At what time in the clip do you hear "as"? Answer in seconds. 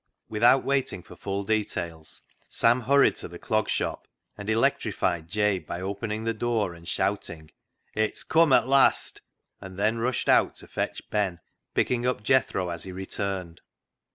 12.69-12.81